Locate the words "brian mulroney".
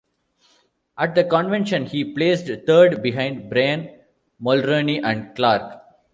3.51-4.99